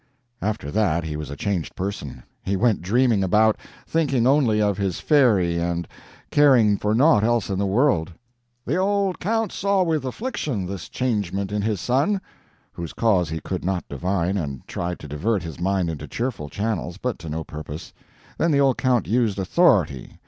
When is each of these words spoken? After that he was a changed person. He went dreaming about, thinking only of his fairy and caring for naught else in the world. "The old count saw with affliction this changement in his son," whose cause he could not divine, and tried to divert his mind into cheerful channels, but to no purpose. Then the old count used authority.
After 0.41 0.71
that 0.71 1.03
he 1.03 1.15
was 1.15 1.29
a 1.29 1.35
changed 1.35 1.75
person. 1.75 2.23
He 2.41 2.55
went 2.55 2.81
dreaming 2.81 3.23
about, 3.23 3.57
thinking 3.85 4.25
only 4.25 4.59
of 4.59 4.75
his 4.79 4.99
fairy 4.99 5.59
and 5.59 5.87
caring 6.31 6.75
for 6.79 6.95
naught 6.95 7.23
else 7.23 7.51
in 7.51 7.59
the 7.59 7.67
world. 7.67 8.11
"The 8.65 8.77
old 8.77 9.19
count 9.19 9.51
saw 9.51 9.83
with 9.83 10.03
affliction 10.03 10.65
this 10.65 10.89
changement 10.89 11.51
in 11.51 11.61
his 11.61 11.79
son," 11.79 12.19
whose 12.71 12.93
cause 12.93 13.29
he 13.29 13.41
could 13.41 13.63
not 13.63 13.87
divine, 13.87 14.37
and 14.37 14.67
tried 14.67 14.97
to 15.01 15.07
divert 15.07 15.43
his 15.43 15.59
mind 15.59 15.87
into 15.87 16.07
cheerful 16.07 16.49
channels, 16.49 16.97
but 16.97 17.19
to 17.19 17.29
no 17.29 17.43
purpose. 17.43 17.93
Then 18.39 18.49
the 18.49 18.59
old 18.59 18.79
count 18.79 19.07
used 19.07 19.37
authority. 19.37 20.19